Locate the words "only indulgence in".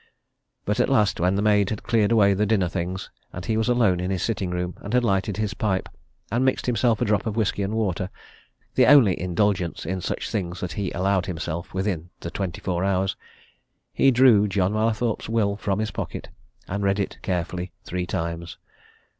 8.87-10.01